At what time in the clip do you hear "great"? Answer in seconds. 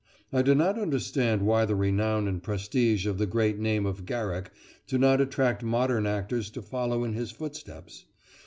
3.27-3.59